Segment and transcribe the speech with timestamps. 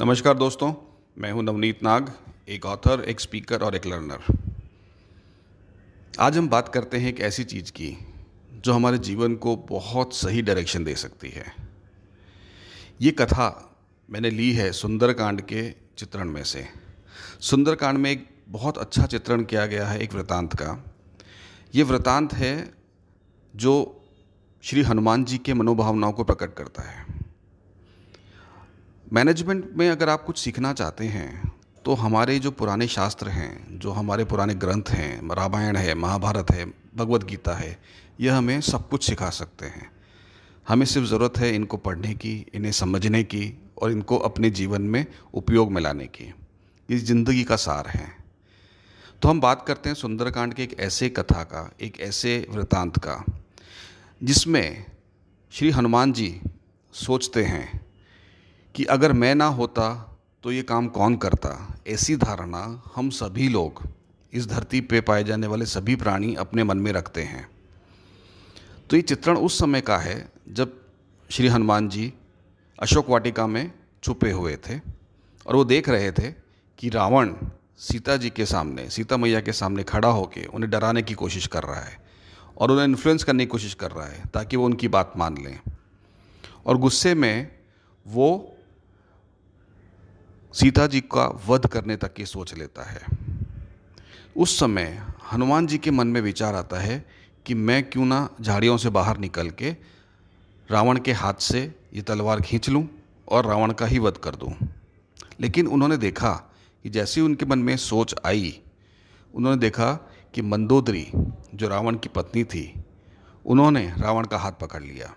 [0.00, 0.72] नमस्कार दोस्तों,
[1.18, 2.10] मैं हूँ नवनीत नाग,
[2.48, 4.38] एक ऑथर एक स्पीकर और एक लर्नर
[6.20, 7.96] आज हम बात करते हैं एक ऐसी चीज़ की,
[8.52, 11.44] जो हमारे जीवन को बहुत सही डायरेक्शन दे सकती है.
[13.00, 13.76] ये कथा
[14.10, 16.66] मैंने ली है सुंदरकांड के चित्रण में से.
[17.40, 20.84] सुंदरकांड में एक बहुत अच्छा चित्रण किया गया है एक वृतांत का.
[21.74, 22.74] ये वृतांत है
[23.56, 24.02] जो
[24.62, 27.03] श्री हनुमान जी के मनोभावनाओं को प्रकट करता है.
[29.14, 31.52] मैनेजमेंट में अगर आप कुछ सीखना चाहते हैं
[31.84, 36.64] तो हमारे जो पुराने शास्त्र हैं, जो हमारे पुराने ग्रंथ हैं, रामायण है, महाभारत है,
[36.96, 37.78] भगवत गीता है,
[38.20, 39.90] यह हमें सब कुछ सिखा सकते हैं।
[40.68, 45.06] हमें सिर्फ़ ज़रूरत है इनको पढ़ने की, इन्हें समझने की और इनको अपने जीवन में
[45.34, 46.34] उपयोग में लाने की।
[46.88, 48.10] ये ज़िंदगी का सार है।
[49.22, 53.24] तो हम बात करते हैं सुंदरकांड के एक ऐसे कथा का, एक ऐसे वृतांत का,
[54.22, 54.86] जिसमें
[55.52, 56.40] श्री हनुमान जी
[56.94, 57.83] सोचते हैं
[58.74, 61.78] कि अगर मैं ना होता तो ये काम कौन करता?
[61.86, 63.82] ऐसी धारणा हम सभी लोग
[64.32, 67.50] इस धरती पे पाए जाने वाले सभी प्राणी अपने मन में रखते हैं।
[68.90, 70.80] तो ये चित्रण उस समय का है, जब
[71.30, 72.12] श्री हनुमान जी
[72.78, 74.78] अशोक वाटिका में छुपे हुए थे
[75.46, 76.32] और वो देख रहे थे
[76.78, 77.34] कि रावण
[77.78, 81.62] सीता जी के सामने, सीता मैया के सामने खड़ा होकर उन्हें डराने की कोशिश कर
[81.62, 82.04] रहा है
[82.58, 85.60] और उन्हें इन्फ्लुएंस करने की कोशिश कर रहा है ताकि वो उनकी बात मान लें।
[86.66, 87.58] और गुस्से में
[88.06, 88.53] वो
[90.54, 93.00] सीता जी का वध करने तक की सोच लेता है।
[94.36, 95.02] उस समय
[95.32, 97.04] हनुमान जी के मन में विचार आता है
[97.46, 99.70] कि मैं क्यों ना झाड़ियों से बाहर निकल के
[100.70, 101.62] रावण के हाथ से
[101.94, 102.88] ये तलवार खींच लूँ
[103.28, 104.54] और रावण का ही वध कर दूँ।
[105.40, 106.32] लेकिन उन्होंने देखा
[106.82, 108.60] कि जैसे ही उनके मन में सोच आई,
[109.34, 109.92] उन्होंने देखा
[110.34, 111.06] कि मंदोदरी,
[111.54, 112.84] जो रावण की पत्नी थी,
[113.46, 115.14] उन्होंने रावण का हाथ पकड़ लिया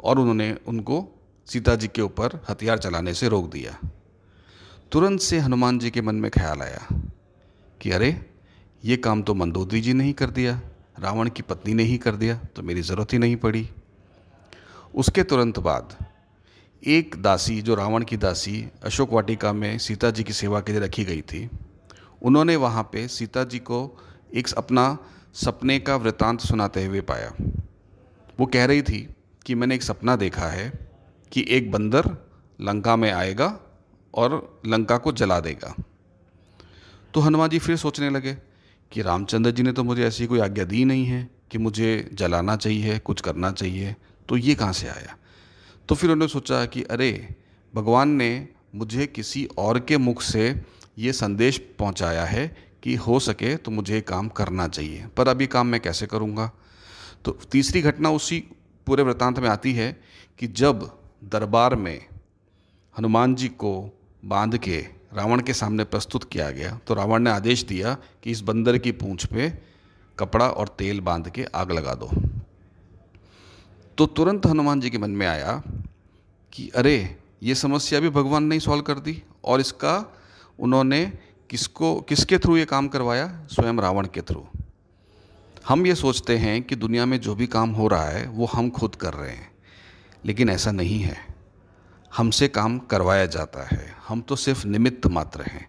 [0.00, 1.06] और उन्होंने उनको
[1.46, 3.78] सीता जी के ऊपर हथियार चलाने से रोक दिया।
[4.92, 6.86] तुरंत से हनुमान जी के मन में ख्याल आया
[7.80, 8.08] कि अरे,
[8.82, 10.60] ये काम तो मंदोदरी जी ने ही कर दिया,
[10.98, 13.68] रावण की पत्नी ने ही कर दिया तो मेरी ज़रूरत ही नहीं पड़ी।
[14.94, 15.96] उसके तुरंत बाद
[16.82, 20.80] एक दासी, जो रावण की दासी अशोक वाटिका में सीता जी की सेवा के लिए
[20.80, 21.48] रखी गई थी,
[22.22, 23.84] उन्होंने वहाँ पे सीता जी को
[24.34, 24.96] एक अपना
[25.34, 27.32] सपने का वृतांत सुनाते हुए पाया।
[28.40, 29.06] वो कह रही थी
[29.46, 30.68] कि मैंने एक सपना देखा है
[31.32, 32.14] कि एक बंदर
[32.58, 33.58] लंका में आएगा
[34.14, 35.74] और लंका को जला देगा।
[37.14, 38.34] तो हनुमान जी फिर सोचने लगे
[38.92, 42.56] कि रामचंद्र जी ने तो मुझे ऐसी कोई आज्ञा दी नहीं है कि मुझे जलाना
[42.56, 43.96] चाहिए, कुछ करना चाहिए
[44.28, 45.16] तो ये कहाँ से आया?
[45.88, 47.36] तो फिर उन्होंने सोचा कि अरे,
[47.74, 50.62] भगवान ने मुझे किसी और के मुख से
[50.98, 52.46] ये संदेश पहुँचाया है
[52.82, 56.50] कि हो सके तो मुझे काम करना चाहिए, पर अभी काम मैं कैसे करूँगा?
[57.24, 58.38] तो तीसरी घटना उसी
[58.86, 59.92] पूरे वृतांत में आती है
[60.38, 62.06] कि जब दरबार में
[62.96, 63.97] हनुमान जी को
[64.28, 64.78] बाँध के
[65.14, 68.92] रावण के सामने प्रस्तुत किया गया तो रावण ने आदेश दिया कि इस बंदर की
[68.92, 69.50] पूंछ पे
[70.18, 72.10] कपड़ा और तेल बाँध के आग लगा दो।
[73.98, 75.62] तो तुरंत हनुमान जी के मन में आया
[76.52, 80.14] कि अरे, ये समस्या भी भगवान ने सॉल्व कर दी, और इसका
[80.58, 81.12] उन्होंने
[81.50, 83.46] किसको, किसके थ्रू ये काम करवाया?
[83.50, 84.46] स्वयं रावण के थ्रू।
[85.68, 88.70] हम ये सोचते हैं कि दुनिया में जो भी काम हो रहा है, वो हम
[88.70, 89.50] खुद कर रहे हैं,
[90.24, 91.27] लेकिन ऐसा नहीं है।
[92.12, 95.66] हमसे काम करवाया जाता है। हम तो सिर्फ़ निमित्त मात्र हैं।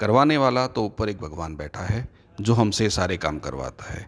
[0.00, 2.08] करवाने वाला तो ऊपर एक भगवान बैठा है,
[2.38, 4.06] जो हमसे सारे काम करवाता है।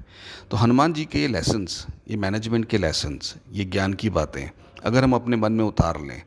[0.50, 4.48] तो हनुमान जी के ये लेसन्स ये मैनेजमेंट के लेसन्स ये ज्ञान की बातें,
[4.84, 6.22] अगर हम अपने मन में उतार लें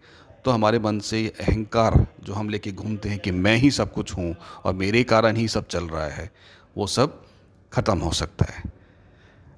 [0.46, 3.92] तो हमारे मन से ये अहंकार जो हम लेके घूमते हैं कि मैं ही सब
[3.94, 4.36] कुछ हूँ
[4.66, 6.32] और मेरे कारण ही सब चल रहा है,
[6.78, 7.22] वो सब
[7.72, 8.64] ख़त्म हो सकता है।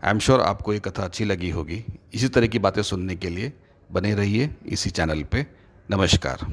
[0.04, 3.30] आई एम श्योर आपको ये कथा अच्छी लगी होगी। इसी तरह की बातें सुनने के
[3.30, 3.54] लिए
[3.90, 5.46] बने रहिए इसी चैनल पे।
[5.90, 6.46] नमस्कार।